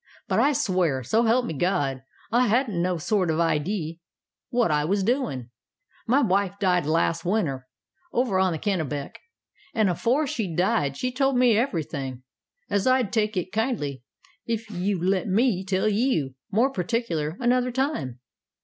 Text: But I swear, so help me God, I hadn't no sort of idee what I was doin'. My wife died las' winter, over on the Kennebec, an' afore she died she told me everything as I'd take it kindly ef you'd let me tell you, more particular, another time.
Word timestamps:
But 0.27 0.39
I 0.39 0.53
swear, 0.53 1.03
so 1.03 1.25
help 1.25 1.45
me 1.45 1.53
God, 1.53 2.01
I 2.31 2.47
hadn't 2.47 2.81
no 2.81 2.97
sort 2.97 3.29
of 3.29 3.39
idee 3.39 3.99
what 4.49 4.71
I 4.71 4.83
was 4.83 5.03
doin'. 5.03 5.51
My 6.07 6.21
wife 6.23 6.57
died 6.57 6.87
las' 6.87 7.23
winter, 7.23 7.67
over 8.11 8.39
on 8.39 8.51
the 8.51 8.57
Kennebec, 8.57 9.19
an' 9.75 9.89
afore 9.89 10.25
she 10.25 10.55
died 10.55 10.97
she 10.97 11.11
told 11.11 11.37
me 11.37 11.55
everything 11.55 12.23
as 12.67 12.87
I'd 12.87 13.13
take 13.13 13.37
it 13.37 13.51
kindly 13.51 14.01
ef 14.49 14.71
you'd 14.71 15.03
let 15.03 15.27
me 15.27 15.63
tell 15.63 15.87
you, 15.87 16.33
more 16.49 16.71
particular, 16.71 17.37
another 17.39 17.71
time. 17.71 18.19